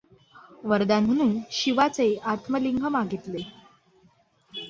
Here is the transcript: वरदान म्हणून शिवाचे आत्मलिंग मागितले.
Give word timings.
वरदान 0.63 1.05
म्हणून 1.05 1.37
शिवाचे 1.51 2.07
आत्मलिंग 2.23 2.85
मागितले. 2.87 3.43